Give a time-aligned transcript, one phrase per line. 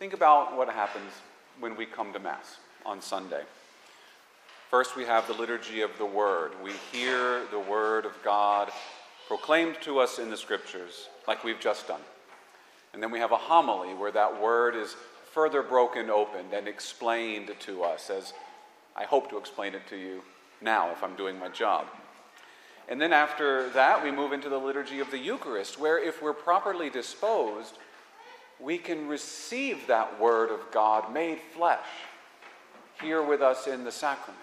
[0.00, 1.12] Think about what happens
[1.58, 3.42] when we come to Mass on Sunday.
[4.70, 6.52] First, we have the liturgy of the Word.
[6.64, 8.70] We hear the Word of God
[9.28, 12.00] proclaimed to us in the Scriptures, like we've just done.
[12.94, 14.96] And then we have a homily where that Word is
[15.34, 18.32] further broken open and explained to us, as
[18.96, 20.22] I hope to explain it to you
[20.62, 21.84] now if I'm doing my job.
[22.88, 26.32] And then after that, we move into the liturgy of the Eucharist, where if we're
[26.32, 27.74] properly disposed,
[28.62, 31.86] we can receive that Word of God made flesh
[33.00, 34.38] here with us in the sacrament.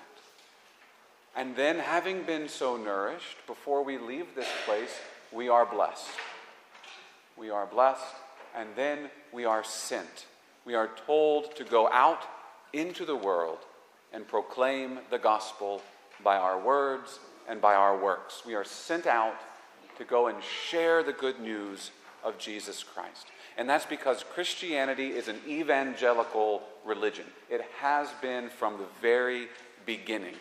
[1.35, 4.99] And then, having been so nourished, before we leave this place,
[5.31, 6.09] we are blessed.
[7.37, 8.15] We are blessed,
[8.55, 10.25] and then we are sent.
[10.65, 12.23] We are told to go out
[12.73, 13.59] into the world
[14.11, 15.83] and proclaim the gospel
[16.23, 18.41] by our words and by our works.
[18.45, 19.35] We are sent out
[19.97, 21.91] to go and share the good news
[22.23, 23.27] of Jesus Christ.
[23.57, 27.25] And that's because Christianity is an evangelical religion.
[27.49, 29.47] It has been from the very
[29.85, 30.35] beginning.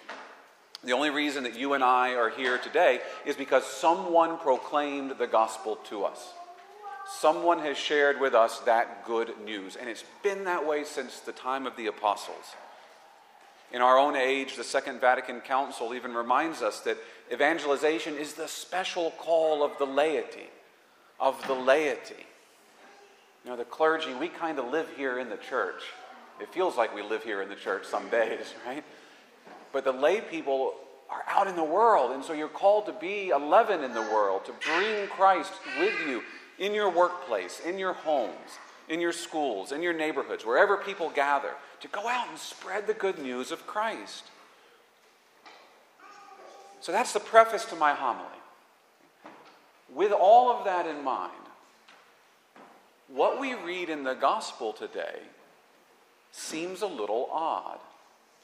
[0.85, 5.27] The only reason that you and I are here today is because someone proclaimed the
[5.27, 6.33] gospel to us.
[7.19, 9.77] Someone has shared with us that good news.
[9.77, 12.55] And it's been that way since the time of the apostles.
[13.73, 16.99] In our own age, the Second Vatican Council even reminds us that
[17.33, 20.51] evangelization is the special call of the laity,
[21.19, 22.27] of the laity.
[23.47, 25.81] You know, the clergy, we kind of live here in the church.
[26.41, 28.83] It feels like we live here in the church some days, right?
[29.73, 30.75] But the lay people
[31.09, 34.03] are out in the world, and so you're called to be a leaven in the
[34.03, 36.25] world, to bring Christ with you
[36.59, 41.53] in your workplace, in your homes, in your schools, in your neighborhoods, wherever people gather,
[41.83, 44.25] to go out and spread the good news of Christ.
[46.81, 48.27] So that's the preface to my homily.
[49.95, 51.46] With all of that in mind,
[53.09, 55.21] what we read in the gospel today
[56.33, 57.79] seems a little odd.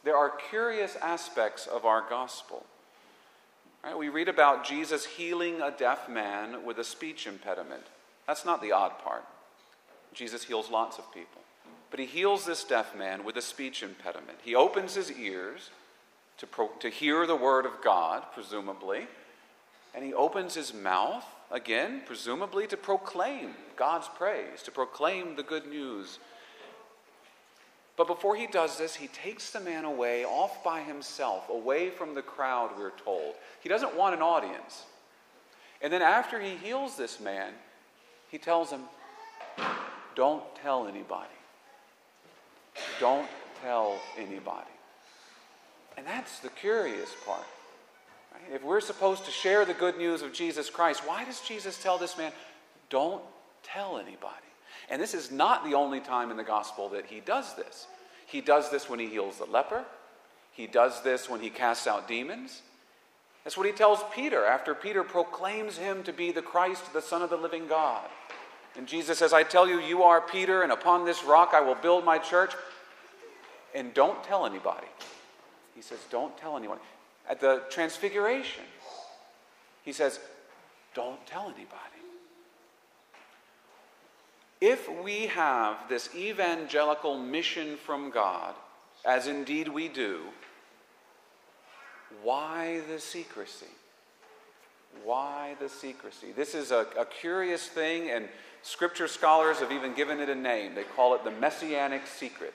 [0.05, 2.65] There are curious aspects of our gospel.
[3.85, 3.97] Right?
[3.97, 7.85] We read about Jesus healing a deaf man with a speech impediment.
[8.27, 9.25] That's not the odd part.
[10.15, 11.43] Jesus heals lots of people.
[11.91, 14.39] But he heals this deaf man with a speech impediment.
[14.43, 15.71] He opens his ears
[16.39, 19.07] to, pro- to hear the word of God, presumably,
[19.95, 25.67] and he opens his mouth, again, presumably to proclaim God's praise, to proclaim the good
[25.67, 26.19] news.
[27.97, 32.15] But before he does this, he takes the man away, off by himself, away from
[32.15, 33.35] the crowd, we're told.
[33.63, 34.85] He doesn't want an audience.
[35.83, 37.53] And then after he heals this man,
[38.31, 38.81] he tells him,
[40.15, 41.29] Don't tell anybody.
[42.99, 43.29] Don't
[43.61, 44.71] tell anybody.
[45.99, 47.45] And that's the curious part.
[48.51, 51.99] If we're supposed to share the good news of Jesus Christ, why does Jesus tell
[51.99, 52.33] this man,
[52.91, 53.23] don't
[53.63, 54.37] tell anybody?
[54.91, 57.87] And this is not the only time in the gospel that he does this.
[58.27, 59.85] He does this when he heals the leper,
[60.53, 62.63] he does this when he casts out demons.
[63.45, 67.23] That's what he tells Peter after Peter proclaims him to be the Christ, the Son
[67.23, 68.05] of the living God.
[68.77, 71.75] And Jesus says, I tell you, you are Peter, and upon this rock I will
[71.75, 72.53] build my church.
[73.75, 74.87] And don't tell anybody.
[75.75, 76.79] He says, Don't tell anyone.
[77.29, 78.65] At the transfiguration,
[79.85, 80.21] he says,
[80.95, 81.93] Don't tell anybody.
[84.61, 88.55] If we have this evangelical mission from God,
[89.05, 90.21] as indeed we do,
[92.23, 93.67] why the secrecy?
[95.03, 96.31] Why the secrecy?
[96.31, 98.29] This is a, a, curious thing, and
[98.63, 100.75] scripture scholars have even given it a name.
[100.75, 102.55] They call it the messianic secret.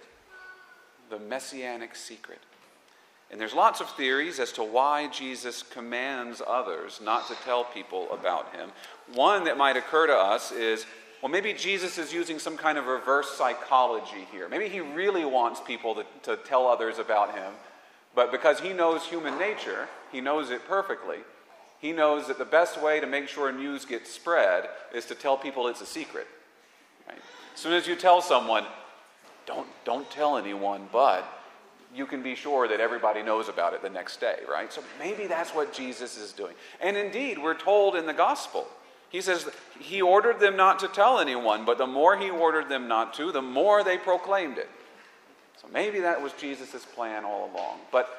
[1.10, 2.40] The messianic secret.
[3.30, 8.08] And there's lots of theories as to why Jesus commands others not to tell people
[8.12, 8.72] about him.
[9.14, 10.86] One that might occur to us is
[11.22, 14.48] well, maybe Jesus is using some kind of reverse psychology here.
[14.48, 17.54] Maybe he really wants people to, to tell others about him,
[18.14, 21.18] but because he knows human nature, he knows it perfectly.
[21.80, 25.38] He knows that the best way to make sure news gets spread is to tell
[25.38, 26.28] people it's a secret.
[27.08, 27.18] Right?
[27.54, 28.66] As soon as you tell someone,
[29.46, 31.26] don't, don't tell anyone, but
[31.96, 34.72] you can be sure that everybody knows about it the next day, right?
[34.72, 36.54] So maybe that's what Jesus is doing.
[36.82, 38.68] And indeed, we're told in the gospel,
[39.10, 39.50] he says
[39.80, 43.32] he ordered them not to tell anyone, but the more he ordered them not to,
[43.32, 44.70] the more they proclaimed it.
[45.62, 47.80] So maybe that was Jesus' plan all along.
[47.92, 48.10] But,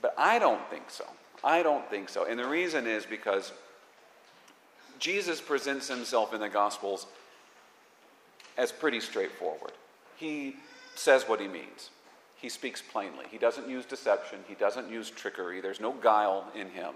[0.00, 1.04] but I don't think so.
[1.44, 2.26] I don't think so.
[2.26, 3.52] And the reason is because
[4.98, 7.06] Jesus presents himself in the Gospels
[8.56, 9.72] as pretty straightforward.
[10.16, 10.56] He
[10.94, 11.90] says what he means.
[12.42, 13.24] He speaks plainly.
[13.30, 14.40] He doesn't use deception.
[14.48, 15.60] He doesn't use trickery.
[15.60, 16.92] There's no guile in him.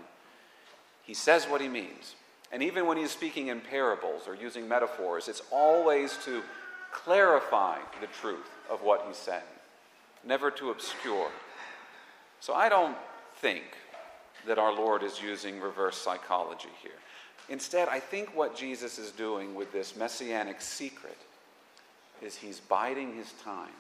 [1.05, 2.17] He says what he means.
[2.51, 6.43] And even when he's speaking in parables or using metaphors, it's always to
[6.91, 9.41] clarify the truth of what he's saying,
[10.25, 11.31] never to obscure.
[12.41, 12.97] So I don't
[13.37, 13.63] think
[14.49, 16.91] that our Lord is using reverse psychology here.
[17.49, 21.19] Instead, I think what Jesus is doing with this messianic secret
[22.21, 23.71] is he's biding his time.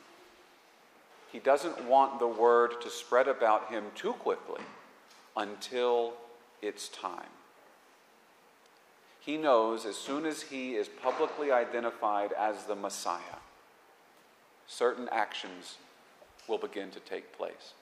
[1.36, 4.62] He doesn't want the word to spread about him too quickly
[5.36, 6.14] until
[6.62, 7.28] it's time.
[9.20, 13.42] He knows as soon as he is publicly identified as the Messiah,
[14.66, 15.76] certain actions
[16.48, 17.74] will begin to take place.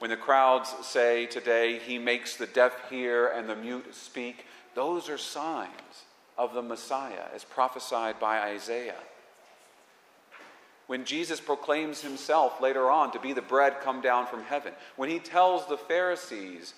[0.00, 5.08] When the crowds say today, He makes the deaf hear and the mute speak, those
[5.08, 6.02] are signs
[6.36, 8.96] of the Messiah as prophesied by Isaiah.
[10.92, 15.08] When Jesus proclaims himself later on to be the bread come down from heaven, when
[15.08, 16.74] he tells the Pharisees,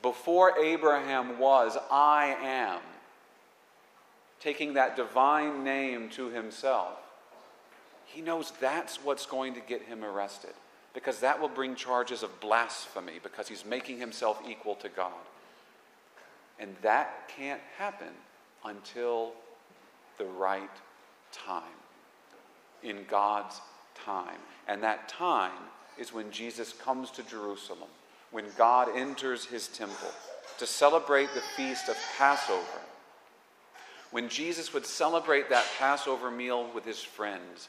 [0.00, 2.80] Before Abraham was, I am,
[4.40, 6.96] taking that divine name to himself,
[8.06, 10.54] he knows that's what's going to get him arrested
[10.94, 15.12] because that will bring charges of blasphemy because he's making himself equal to God.
[16.58, 18.14] And that can't happen
[18.64, 19.32] until
[20.16, 20.70] the right
[21.32, 21.64] time,
[22.82, 23.60] in God's
[24.04, 24.38] time.
[24.66, 25.52] And that time
[25.98, 27.88] is when Jesus comes to Jerusalem,
[28.30, 30.10] when God enters his temple
[30.58, 32.80] to celebrate the feast of Passover.
[34.10, 37.68] When Jesus would celebrate that Passover meal with his friends,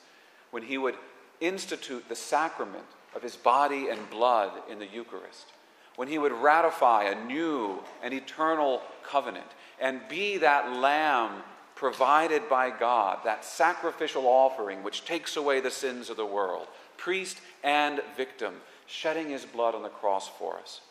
[0.52, 0.96] when he would
[1.42, 2.86] institute the sacrament
[3.16, 5.48] of his body and blood in the Eucharist,
[5.96, 9.48] when he would ratify a new and eternal covenant
[9.82, 11.44] and be that lamb
[11.80, 16.68] provided by God, that sacrificial offering which takes away the sins of the world,
[16.98, 18.54] priest and victim,
[18.86, 20.82] shedding his blood on the cross for us,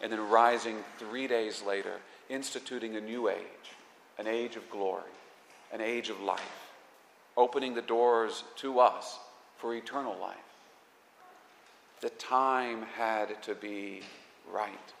[0.00, 1.94] and then rising three days later,
[2.28, 3.72] instituting a new age,
[4.20, 5.10] an age of glory,
[5.72, 6.70] an age of life,
[7.36, 9.18] opening the doors to us
[9.58, 10.36] for eternal life.
[12.02, 14.02] The time had to be
[14.48, 14.92] right.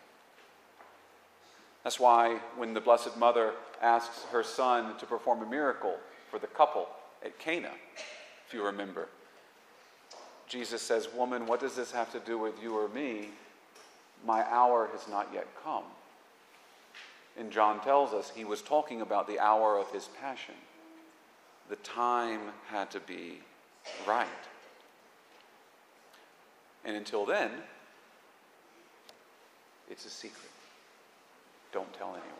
[1.86, 5.94] That's why when the Blessed Mother asks her son to perform a miracle
[6.28, 6.88] for the couple
[7.24, 7.70] at Cana,
[8.44, 9.06] if you remember,
[10.48, 13.28] Jesus says, Woman, what does this have to do with you or me?
[14.26, 15.84] My hour has not yet come.
[17.38, 20.56] And John tells us he was talking about the hour of his passion.
[21.68, 23.38] The time had to be
[24.08, 24.26] right.
[26.84, 27.52] And until then,
[29.88, 30.50] it's a secret.
[31.72, 32.32] Don't tell anyone.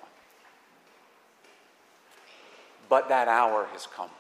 [2.88, 4.10] But that hour has come.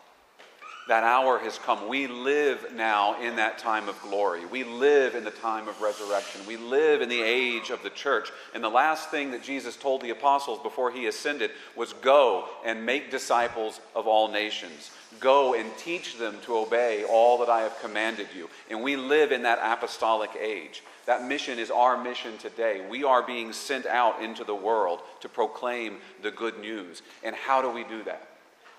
[0.88, 1.88] That hour has come.
[1.88, 4.46] We live now in that time of glory.
[4.46, 6.42] We live in the time of resurrection.
[6.46, 8.30] We live in the age of the church.
[8.54, 12.86] And the last thing that Jesus told the apostles before he ascended was go and
[12.86, 14.92] make disciples of all nations.
[15.18, 18.48] Go and teach them to obey all that I have commanded you.
[18.70, 20.84] And we live in that apostolic age.
[21.06, 22.84] That mission is our mission today.
[22.88, 27.02] We are being sent out into the world to proclaim the good news.
[27.22, 28.28] And how do we do that?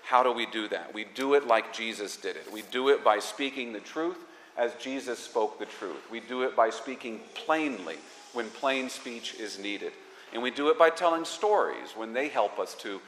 [0.04, 0.92] How do we do that?
[0.94, 2.52] We do it like Jesus did it.
[2.52, 4.18] We do it by speaking the truth
[4.56, 6.10] as Jesus spoke the truth.
[6.10, 7.96] We do it by speaking plainly
[8.32, 9.92] when plain speech is needed.
[10.34, 13.00] And we do it by telling stories when they help us to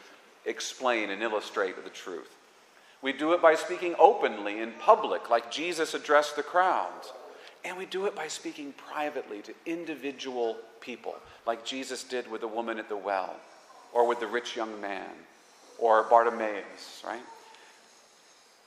[0.47, 2.37] explain and illustrate the truth.
[3.03, 7.13] We do it by speaking openly in public, like Jesus addressed the crowds.
[7.65, 11.15] And we do it by speaking privately to individual people,
[11.47, 13.37] like Jesus did with the woman at the well,
[13.93, 15.11] or with the rich young man,
[15.79, 17.21] or Bartimaeus, right?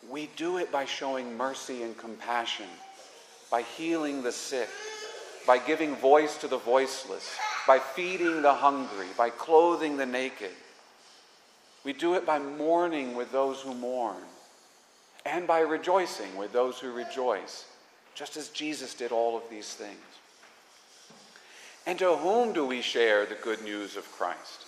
[0.09, 2.67] We do it by showing mercy and compassion,
[3.49, 4.69] by healing the sick,
[5.47, 7.35] by giving voice to the voiceless,
[7.65, 10.51] by feeding the hungry, by clothing the naked,
[11.83, 14.23] we do it by mourning with those who mourn
[15.25, 17.65] and by rejoicing with those who rejoice,
[18.15, 19.97] just as Jesus did all of these things.
[21.85, 24.65] And to whom do we share the good news of Christ?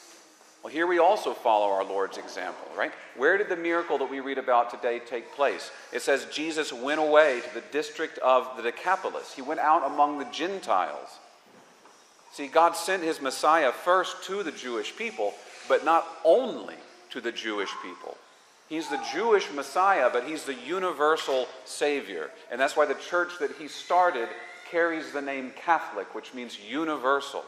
[0.63, 2.91] Well, here we also follow our Lord's example, right?
[3.15, 5.69] Where did the miracle that we read about today take place?
[5.93, 9.33] It says Jesus went away to the district of the Decapolis.
[9.33, 11.19] He went out among the Gentiles.
[12.33, 15.35] See, God sent his Messiah first to the Jewish people,
[15.69, 16.75] but not only
[17.11, 18.17] to the Jewish people.
[18.67, 22.31] He's the Jewish Messiah, but he's the universal Savior.
[22.51, 24.27] And that's why the church that he started
[24.69, 27.45] carries the name Catholic, which means universal.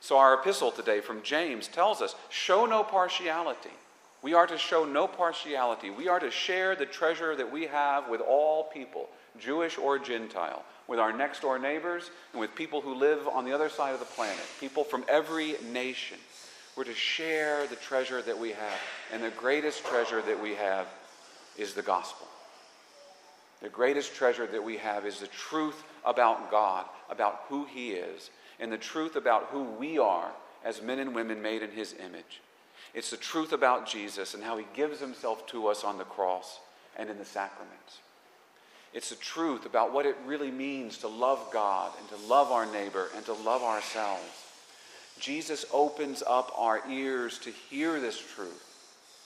[0.00, 3.70] So our epistle today from James tells us show no partiality.
[4.20, 5.90] We are to show no partiality.
[5.90, 9.08] We are to share the treasure that we have with all people,
[9.40, 13.52] Jewish or Gentile, with our next door neighbors, and with people who live on the
[13.52, 16.18] other side of the planet, people from every nation.
[16.76, 18.80] We're to share the treasure that we have.
[19.12, 20.86] And the greatest treasure that we have
[21.56, 22.26] is the gospel.
[23.60, 28.30] The greatest treasure that we have is the truth about God, about who He is,
[28.58, 30.30] and the truth about who we are
[30.64, 32.40] as men and women made in His image.
[32.94, 36.58] It's the truth about Jesus and how He gives Himself to us on the cross
[36.96, 37.98] and in the sacraments.
[38.92, 42.66] It's the truth about what it really means to love God and to love our
[42.66, 44.41] neighbor and to love ourselves.
[45.22, 48.64] Jesus opens up our ears to hear this truth,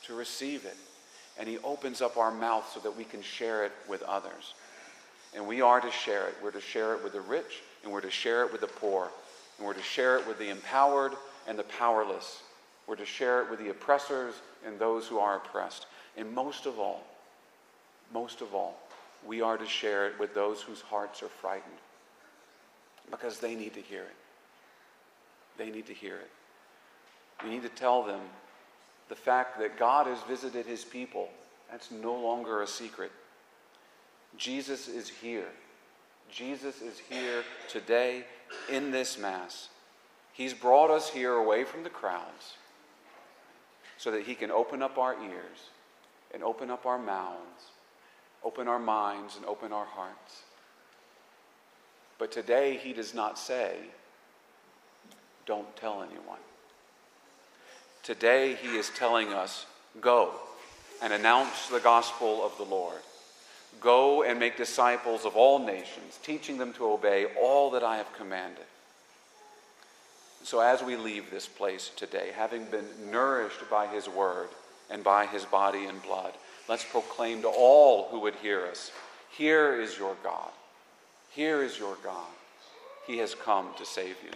[0.05, 0.77] to receive it,
[1.39, 4.53] and He opens up our mouth so that we can share it with others.
[5.35, 6.35] And we are to share it.
[6.43, 9.09] We're to share it with the rich, and we're to share it with the poor,
[9.57, 11.13] and we're to share it with the empowered
[11.49, 12.43] and the powerless.
[12.87, 14.35] We're to share it with the oppressors
[14.67, 15.87] and those who are oppressed.
[16.19, 17.05] And most of all,
[18.13, 18.79] most of all,
[19.27, 21.73] we are to share it with those whose hearts are frightened
[23.11, 24.26] because they need to hear it.
[25.59, 26.31] They need to hear it.
[27.45, 28.21] We need to tell them
[29.09, 31.29] the fact that God has visited his people.
[31.71, 33.13] That's no longer a secret.
[34.37, 35.49] Jesus is here.
[36.31, 38.25] Jesus is here today
[38.71, 39.69] in this Mass.
[40.33, 42.55] He's brought us here away from the crowds
[43.97, 45.71] so that he can open up our ears
[46.35, 47.71] and open up our mouths
[48.47, 50.43] open our minds and open our hearts.
[52.17, 53.77] But today he does not say,
[55.47, 56.39] don't tell anyone.
[58.03, 59.67] Today he is telling us,
[60.01, 60.33] go
[61.03, 63.01] and announce the gospel of the Lord.
[63.81, 68.13] Go and make disciples of all nations, teaching them to obey all that I have
[68.15, 68.65] commanded.
[70.43, 74.49] So, as we leave this place today, having been nourished by his word
[74.89, 76.33] and by his body and blood,
[76.69, 78.91] Let's proclaim to all who would hear us
[79.31, 80.51] Here is your God.
[81.31, 82.31] Here is your God.
[83.07, 84.31] He has come to save you.